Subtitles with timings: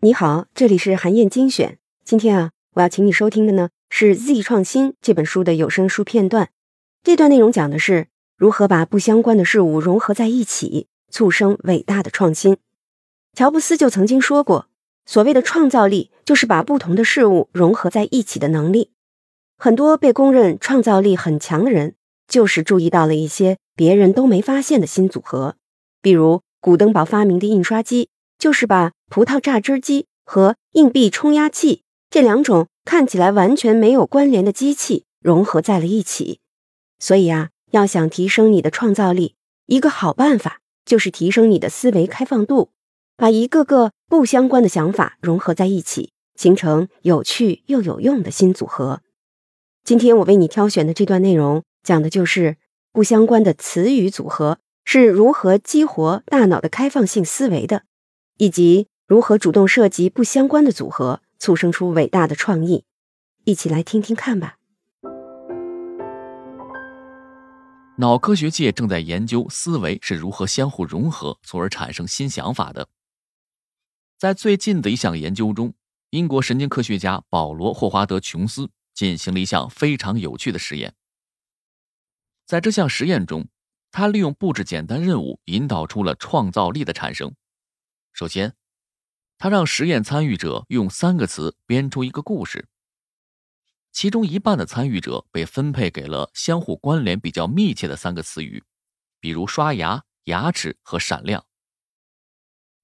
[0.00, 1.78] 你好，这里是韩燕精选。
[2.04, 6.50] 今天啊，我要请你收听的呢是《Z 创新》这本书的有声书片段。
[7.02, 12.58] 这段内容讲的是如何把不相关的事物融合在一起，促生伟大的创新。
[13.32, 14.68] 乔布斯就曾经说过，
[15.06, 18.90] 所谓的创造力就是把不同的事物融合在一起的能力。
[19.56, 21.94] 很多被公认创造力很强的人，
[22.28, 25.56] 就是注意到了一些别人都没发现的新组合，
[26.02, 28.08] 比如古登堡发明的印刷机。
[28.38, 36.40] 就是把葡萄榨汁机和硬币冲压器这两种看起来完全没有关联的机器融合在了一起。
[36.98, 39.36] 所以啊，要想提升你的创造力，
[39.66, 42.70] 一个好办法就是提升你的思维开放度，
[43.16, 49.00] 把一个个不相关的想法融合在一起，形成有趣又有用的新组合。
[49.84, 52.56] 今天我为你挑选的这段内容，讲的就是
[52.92, 57.84] 不相关的词语组合是如何激活大脑的开放性思维的。
[58.36, 62.84] 以及如何主动设计不相关的组合，促生出伟大的创意，
[63.44, 64.56] 一起来听听看吧。
[67.98, 72.88] 脑科学界正在研究思维是如何相互融合，从而产生新想法的。
[74.18, 75.74] 在最近的一项研究中，
[76.10, 80.94] 英国神经科学家保罗·霍华德·琼斯进行了一项非常有趣的实验。
[82.44, 83.46] 在这项实验中，
[83.96, 87.32] 他利用布置简单任务，引导出了创造力的产生。
[88.12, 88.56] 首先，
[89.38, 92.66] 他让实验参与者用三个词编出一个故事。
[93.92, 98.64] 其中一半的参与者被分配给了相互关联比较密切的三个词语，
[99.20, 101.46] 比如刷牙、牙齿和闪亮。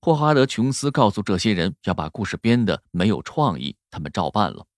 [0.01, 4.69] 霍华德·琼斯告诉这些人要把故事编得没有创意，他们照办了。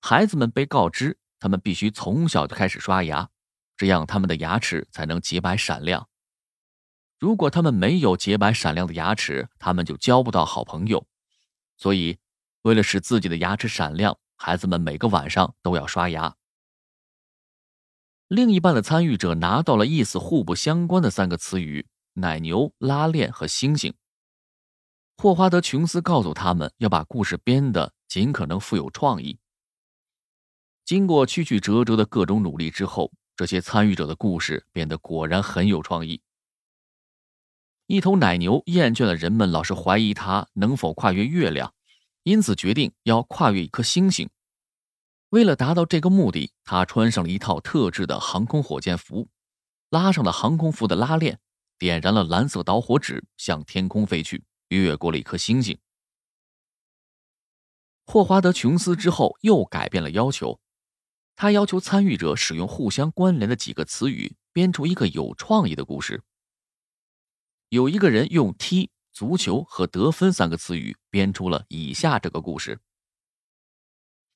[0.00, 3.30] 孩子们被告知，他们必须从小就开始刷牙，
[3.80, 6.06] 这样他们的牙齿才能洁白闪亮。
[7.18, 11.06] 如果他们没有洁白闪亮的牙齿，他们就交不到好朋友。
[11.78, 12.18] 所以，
[12.60, 16.36] 为了使自己的牙齿闪亮，孩子们每个晚上都要刷牙。
[18.28, 23.94] 另一半的参与者拿到了意思互不相关的三个词语：奶牛、拉链和星星。
[25.16, 29.38] 霍华德·琼斯告诉他们要把故事编得尽可能富有创意。
[30.84, 36.20] 经过曲曲折折的各种努力之后，这些参与者的故事变得果然很有创意。
[37.86, 41.72] 一头奶牛厌倦了人们老是怀疑它能否跨越月亮，
[42.22, 44.28] 因此决定要跨越一颗星星。
[45.30, 49.30] 为了达到这个目的，他穿上了一套特制的航空火箭服，
[49.88, 51.40] 拉上了航空服的拉链，
[51.78, 55.78] 点燃了蓝色导火纸，向天空飞去，越过了一颗星星。
[58.04, 60.60] 霍华德·琼斯之后又改变了要求，
[61.40, 66.22] 他要求参与者使用互相关联的几个词语，编出一个有创意的故事。
[67.70, 72.78] 有一个人用“踢”“足球”和“得分”三个词语编出了以下这个故事：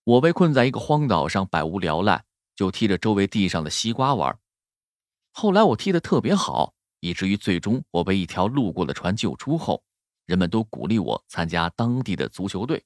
[0.04, 2.24] 我被困在一个荒岛上，百无聊赖，
[2.56, 4.40] 就踢着周围地上的西瓜玩。
[5.30, 9.84] 后来我踢得特别好，以至于最终我被一条路过的船救出后，
[10.24, 12.82] 人们都鼓励我参加当地的足球队。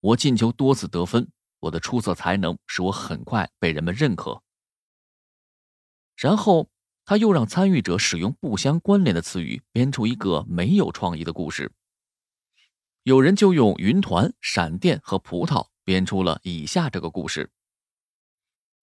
[0.00, 1.30] 我进球多次得分，
[1.60, 4.42] 我的出色才能使我很快被人们认可。
[6.16, 6.70] 然后。
[7.10, 11.72] 他又让参与者使用不相关联的词语，编出一个没有创意的故事。
[13.02, 17.50] 有人就用云团、闪电和葡萄编出了以下这个故事：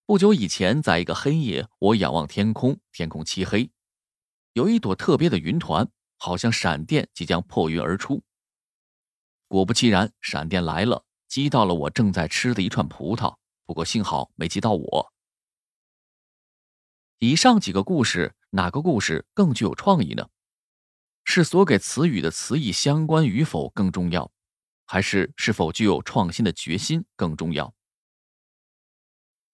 [0.08, 3.70] 不久以前，在一个黑夜，我仰望天空，天空漆黑，
[4.54, 5.88] 有一朵特别的云团，
[6.18, 8.24] 好像闪电即将破云而出。
[9.48, 13.36] 果不其然，闪电来了，击到了我正在吃的一串葡萄，
[13.66, 15.14] 不过幸好没击到我。
[17.20, 20.30] 以上几个故事，哪个故事更具有创意呢？
[21.26, 24.32] 是所给词语的词义相关与否更重要，
[24.86, 27.76] 还是是否具有创新的决心更重要？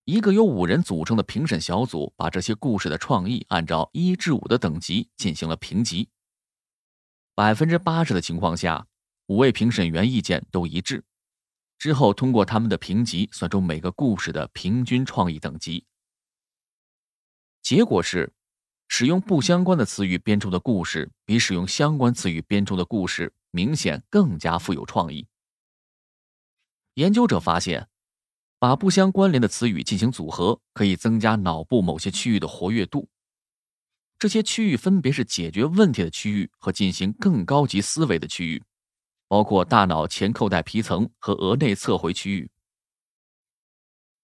[0.06, 6.12] 一个由五人组成的评审小组把这些故事的创意按照一至五的等级进行了评级。
[7.34, 8.86] 百分之八十的情况下，
[9.26, 11.04] 五位评审员意见都一致。
[11.82, 15.84] 之后通过他们的评级，算出每个故事的平均创意等级。
[17.64, 18.32] 结果是，
[18.88, 25.26] 使用不相关的词语编出的故事，比使用相关词语编出的故事明显更加富有创意。
[26.94, 27.90] 研究者发现，
[28.60, 33.10] 把不相关联的词语进行组合，可以增加脑部某些区域的活跃度。
[34.20, 38.64] 这些区域分别是解决问题的区域和进行更高级思维的区域，
[39.32, 42.52] 包括大脑前扣带皮层和额内侧回区域。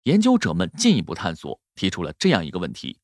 [0.04, 3.00] 研究者们进一步探索，提出了这样一个问题。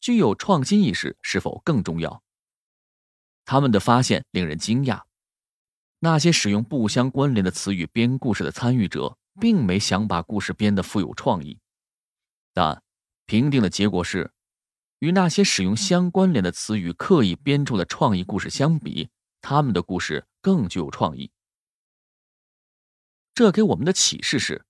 [0.00, 2.22] 具有创新意识是否更重要？
[3.44, 5.02] 他们的发现令人惊讶。
[5.98, 11.60] 那些使用不相关联的词语编故事的参与者，并没想把故事编得富有创意，
[12.54, 12.82] 但
[13.26, 14.32] 评定的结果是，
[15.00, 19.10] 与那些使用相关联的词语刻意编出的创意故事相比，
[19.42, 21.30] 他们的故事更具有创意。
[23.34, 24.64] 这给我们的启示是，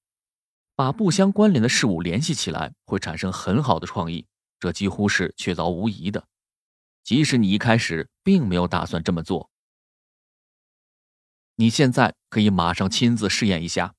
[0.75, 4.26] 把不相关联的事物联系起来会产生很好的创意，
[4.58, 6.28] 这几乎是确凿无疑的，
[7.02, 9.50] 即使你一开始并没有打算这么做。
[11.56, 13.94] 你现在可以马上亲自试验一下，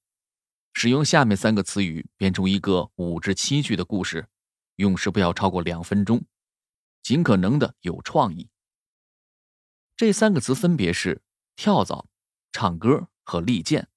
[0.74, 4.28] 使用下面三个词语编出一个五至七句的故事，
[4.78, 6.24] 用时不要超过两分钟，
[7.04, 8.50] 尽可能的有创意。
[9.96, 11.22] 这三个词分别是
[11.62, 12.08] 跳蚤、
[12.52, 13.88] 唱歌和利剑。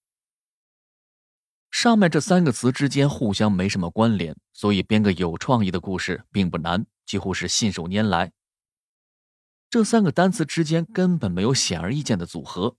[1.70, 8.34] 上面这三个词之间互相没什么关联，所以编个有创意的故事并不难，几乎是信手拈来。
[9.70, 12.76] 这三个单词之间根本没有显而易见的组合。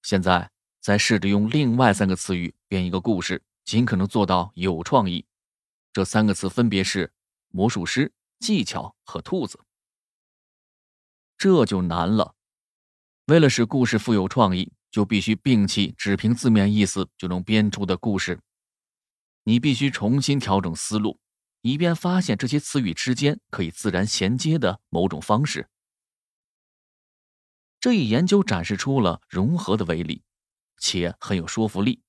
[0.00, 0.50] 现在
[0.80, 5.26] 再试着用另外三个词语编一个故事，尽可能做到有创意。
[5.92, 7.12] 这三个词分别是
[7.50, 9.60] 魔术师、技巧和兔子。
[11.36, 12.33] 这就难了。
[13.26, 18.40] 为了使故事富有创意，就必须摒弃只凭字面意思就能编出的故事。
[19.44, 21.18] 你必须重新调整思路，
[21.62, 25.70] 以便发现这些词语之间可以自然衔接的某种方式。
[27.80, 30.22] 这一研究展示出了融合的威力，
[30.78, 32.02] 且很有说服力。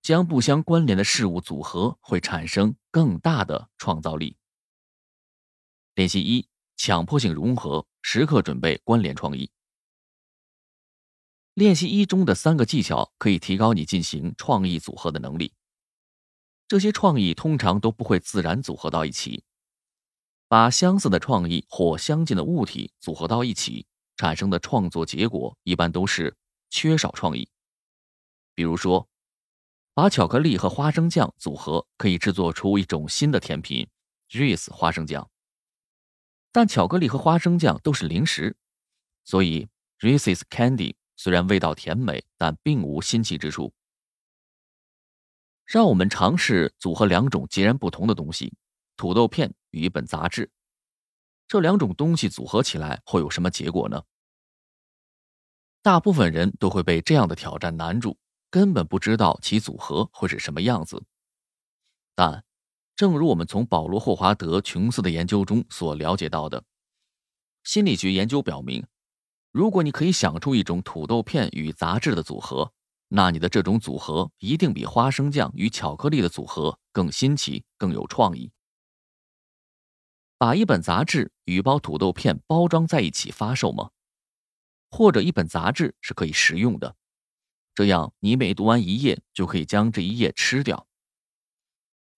[0.00, 4.38] 将不相关联的事物组合会产生更大的创造力。
[5.94, 9.50] 练习一：强迫性融合，时刻准备关联创意。
[11.54, 15.52] 练习一中的三个技巧可以提高你进行创意组合的能力。
[16.66, 19.44] 这些创意通常都不会自然组合到一起，
[20.48, 23.86] 把相似的创意或相近的物体组合到一起。
[24.16, 26.36] 产生的创作结果一般都是
[26.70, 27.48] 缺少创意。
[28.54, 29.08] 比如说，
[29.92, 33.88] 把巧克力和花生酱组合，可以制作出一种新的甜品
[34.30, 35.28] ——Reese 花生酱。
[36.52, 38.56] 但巧克力和花生酱都是零食，
[39.24, 39.66] 所以
[39.98, 43.72] Reese's Candy 虽然味道甜美，但并无新奇之处。
[45.64, 48.54] 让我们尝试组合两种截然不同的东西：
[48.96, 50.50] 土豆片与一本杂志。
[51.46, 54.02] 这两种东西组合起来会有什么结果呢？
[55.82, 58.16] 大部分人都会被这样的挑战难住，
[58.50, 61.04] 根本不知道其组合会是什么样子。
[62.14, 62.44] 但，
[62.96, 66.64] 正如我们从保罗·霍华德·琼斯的研究中所了解到的，
[67.64, 68.86] 心理学研究表明，
[69.54, 72.72] 如果你可以想出一种土豆片与杂志的组合，
[73.06, 78.50] 那你的这种组合一定比花生酱与巧克力的组合更新奇、更有创意。
[80.36, 83.90] 把一本杂志与包土豆片包装在一起发售吗？
[84.90, 86.96] 或者一本杂志是可以食用的，
[87.76, 90.88] 这样你每读完一页就可以将这一页吃掉。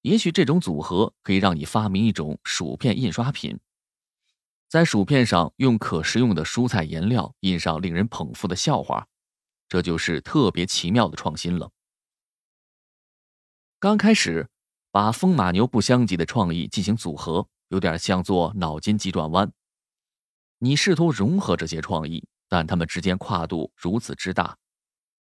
[0.00, 3.60] 也许这种组合可以让你发明一种薯片印刷品，
[4.76, 9.08] 在薯片上用可食用的蔬菜颜料印上令人捧腹的笑话，
[9.70, 11.70] 这就是特别奇妙的创新了。
[13.78, 14.50] 刚开始，
[14.90, 17.48] 把风马牛不相及的创意进行组合。
[17.68, 19.50] 有点像做脑筋急转弯，
[20.58, 24.58] 你试图融合这些创意，但它们之间跨度如此之大，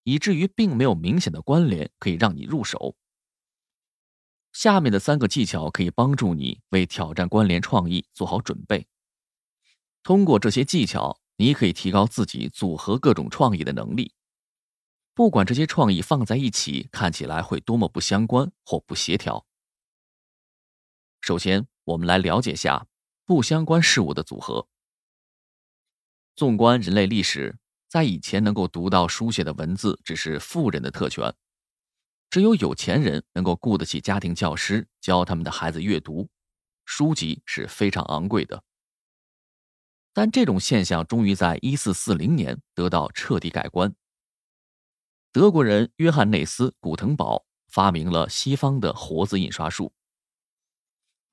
[0.03, 2.95] 以至于并没有明显的关联可以让你入手。
[4.53, 8.87] 下面的三个技巧可以帮助你为挑战关联创意做好准备。
[10.03, 14.15] 通过这些技巧，你可以提高自己组合各种创意的能力，
[15.15, 19.47] 不管这些创意放在一起看起来会多么不相关或不协调。
[21.21, 21.67] 首先。
[21.85, 22.87] 我们来了解下
[23.25, 24.69] 不相关事物的组合。
[26.37, 31.35] 纵观人类历史，在以前能够读到书写的文字只是富人的特权，
[32.29, 36.29] 只有有钱人能够雇得起家庭教师教他们的孩子阅读，
[36.85, 38.63] 书籍是非常昂贵的。
[40.21, 43.95] 但这种现象终于在1440年得到彻底改观。
[45.33, 49.95] 德国人约翰内斯·古腾堡发明了西方的活字印刷术。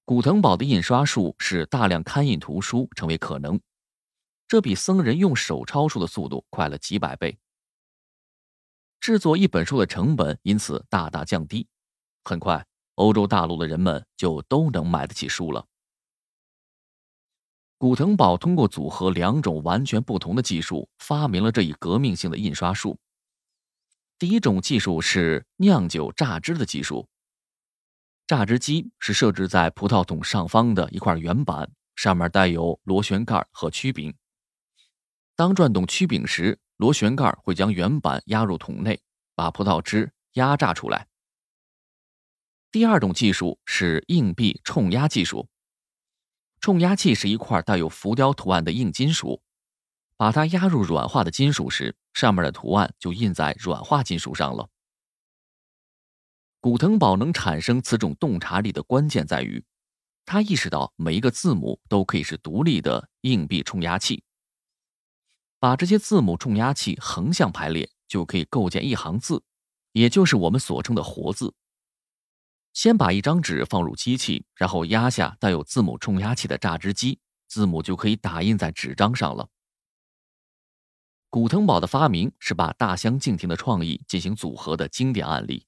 [0.05, 3.59] 古腾堡的印刷术使大量刊印图书成为可能，
[4.47, 7.37] 这比僧人用手抄书的速度快了几百倍。
[9.01, 11.67] 制作一本书的成本因此大大降低，
[12.23, 12.65] 很快
[12.95, 15.67] 欧洲大陆的人们就都能买得起书了。
[17.79, 22.97] 古腾堡通过组合两种完全不同的技术，发明了这一革命性的印刷术。
[24.17, 27.07] 第一种技术是酿酒榨汁的技术。
[28.25, 34.13] 榨汁机是设置在葡萄桶上方的一块圆板，上面带有螺旋盖和曲柄。
[35.35, 38.99] 当转动曲柄时，螺旋盖会将原板压入桶内，
[39.35, 41.07] 把葡萄汁压榨出来。
[42.71, 45.47] 第二种技术是硬币冲压技术。
[46.67, 49.41] 冲压器是一块带有浮雕图案的硬金属，
[50.17, 54.67] 把它压入软化的金属时，上面的图案就印在软化金属上了。
[56.59, 59.63] 古腾堡能产生此种洞察力的关键在于，
[60.25, 64.21] 他意识到每一个字母都可以是独立的硬币冲压器。
[65.59, 69.41] 把这些字母冲压器横向排列，就可以构建一行字，
[69.93, 71.53] 也就是我们所称的活字。
[72.77, 79.49] 先把一张纸放入机器，然后压下带有字母冲压器的榨汁机，字母就可以打印在纸张上了。
[81.27, 85.65] 古腾堡的发明是把大相径庭的创意进行组合的经典案例。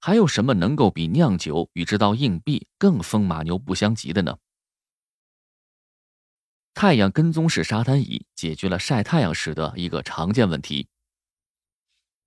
[0.00, 4.38] 还有什么能够比酿酒与制造硬币更风马牛不相及的呢？
[6.72, 10.88] 太阳跟踪式沙滩椅解决了晒太阳时的一个常见问题。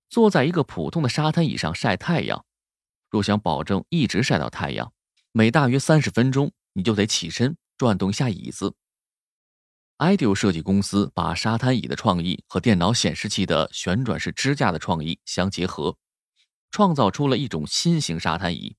[0.08, 2.44] 坐在一个普通的沙滩椅上晒太阳，
[3.10, 4.92] 若想保证一直晒到太阳，
[5.32, 8.74] 每大约三十分钟你就得起身转动一下椅子。
[9.98, 15.98] ideal 设计公司把沙滩椅的创意和电脑显示器的旋转式支架的创意相结合，
[16.70, 18.76] 创造出了一种新型沙滩椅。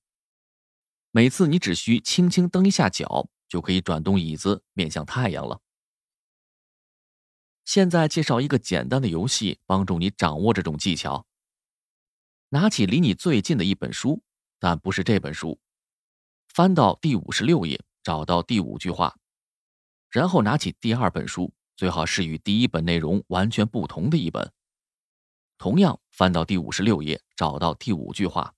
[1.10, 3.28] 每次你只需轻轻蹬一下脚。
[3.52, 5.60] 就可以转动椅子面向太阳了。
[7.66, 11.26] 现在介绍一个简单的游戏，帮助你掌握这种技巧。
[12.54, 14.22] 拿起离你最近的一本书，
[14.58, 15.58] 但不是这本书，
[16.48, 19.16] 翻到第五十六页，找到第五句话，
[20.10, 24.52] 然后拿起第二本书，最好是与第一本内容完全不同的一本。
[25.56, 28.54] 同样翻到第五十六页，找到第五句话。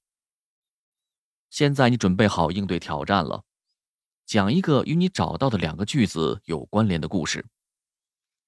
[1.51, 3.45] 现在你准备好应对挑战了。
[4.27, 7.47] 讲一个与你找到的两个句子有关联的故事。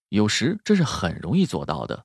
[0.08, 2.04] 有时这是很容易做到的，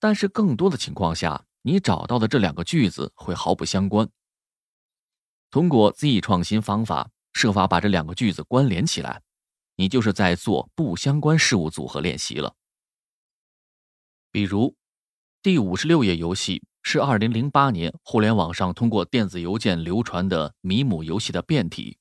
[0.00, 4.08] 但是更多的情况下，你找到的这两个句子会毫不相关。
[5.50, 9.20] 通过 Z 创新方法，设法把这两个句子关联起来，
[9.74, 12.54] 你就是在做不相关事物组合练习了。
[14.30, 14.76] 比如，
[15.42, 21.98] 第五十六页游戏是二零零八年互联网上通过电子邮件流传的米姆游戏的变体。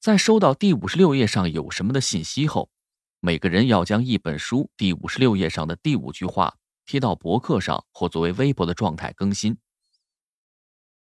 [0.00, 2.70] 在收到第五十六页上有什么的信息后，
[3.20, 9.58] 每个人要将一本书第五十六页上的第五句话贴到博客上或作为微博的状态更新。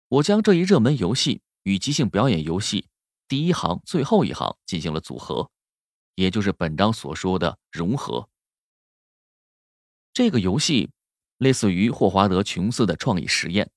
[0.07, 2.87] 我将这一热门游戏与即兴表演游戏
[3.27, 5.51] 第一行最后一行进行了组合，
[6.15, 8.29] 也就是本章所说的融合。
[10.13, 10.89] 这个游戏
[11.37, 13.69] 类似于霍华德·琼斯的创意实验，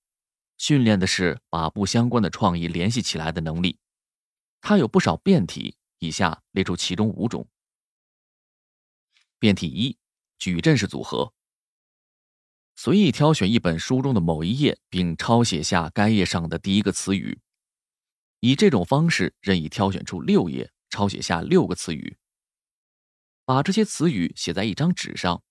[0.56, 3.78] 训练的是把不相关的创意联系起来的能力。
[4.60, 7.48] 它有不少变体，以下列出其中五种。
[9.38, 9.98] 变体一：
[10.38, 11.34] 矩阵式组合。
[12.82, 17.38] 随意挑选一本书中的某一页，并抄写下该页上的第一个词语。
[18.40, 22.16] 以这种方式，任意挑选出六页，抄写下六个词语。
[23.44, 25.42] 把这些词语写在一张纸上，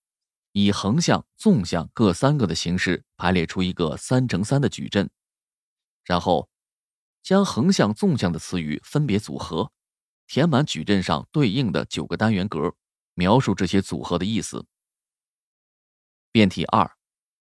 [0.54, 5.08] 以横向、纵向各三个的形式排列出一个三乘三的矩阵，
[6.04, 6.50] 然后。
[7.22, 9.72] 将横向、纵向的词语分别组合，
[10.26, 12.74] 填满矩阵上对应的九个单元格，
[13.14, 14.66] 描述这些组合的意思。
[16.32, 16.98] 变体二：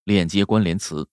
[0.09, 1.07] 链接关联词。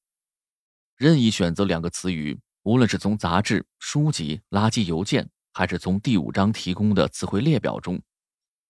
[0.96, 8.02] 任意选择两个词语，无论是从杂志、书籍、垃圾邮件，还是从第五章提供的词汇列表中，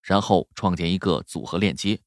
[0.01, 2.01] 然后创建一个组合链接。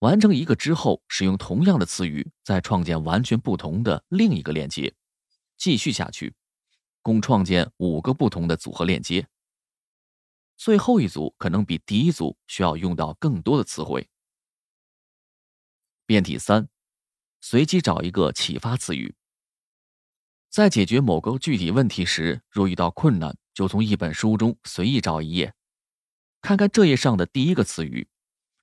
[0.00, 4.92] 完成一个之后，使用同样的词语，再创建完全不同的另一个链接。
[5.56, 6.34] 继续下去，
[7.02, 9.28] 共创建五个不同的组合链接。
[10.56, 14.08] 最后一组可能比第一组需要用到更多的词汇。
[16.08, 16.66] 变体三：
[17.42, 19.14] 随机找一个启发词语。
[20.48, 25.52] 在解决某个具体问题时，若遇到困难，就从一本书中随意找一页，
[26.40, 28.08] 看看这页上的第一个词语，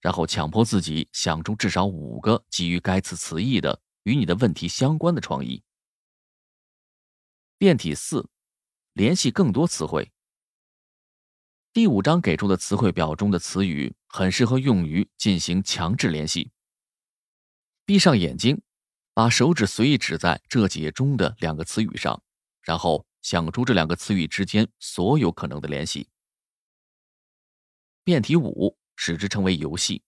[0.01, 5.61] 然后强迫自己想出至少五个基于该词词义的与你的问题相关的创意。
[7.59, 8.27] 变体四，
[8.93, 10.11] 联系更多词汇。
[11.71, 16.49] 第五章给出的词汇表中的词语很适合用于进行强制联系。
[17.87, 18.63] 闭上眼睛，
[19.13, 22.23] 把手指随意指在这节中的两个词语上，
[22.63, 26.07] 然后想出这两个词语之间所有可能的联系。
[28.03, 30.01] 变体五，使之成为游戏。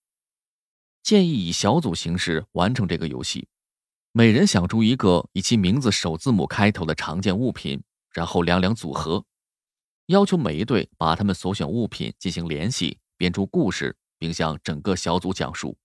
[1.04, 3.48] 建议以小组形式完成这个游戏。
[4.12, 9.24] 每人想出一个以其名字首字母开头的常见物品，然后两两组合。
[10.08, 15.78] 要求每一队把他们所选物品进行联系，编出故事，并向整个小组讲述。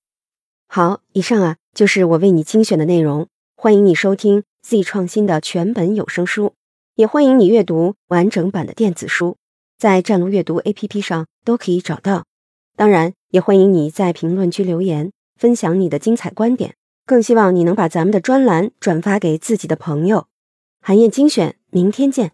[0.74, 3.28] 好，以上啊就是我为你精选的内容。
[3.54, 6.54] 欢迎你收听 Z 创新的全本有声书，
[6.94, 9.36] 也欢迎你阅读完整版的电子书，
[9.78, 12.24] 在站路阅读 APP 上都可以找到。
[12.74, 16.74] 当然，也欢迎你在评论区留言，分享你的精彩观点。
[17.04, 20.26] 更希望你能把咱们的专栏转发给自己的朋友。
[20.80, 22.32] 韩燕精选，明天见。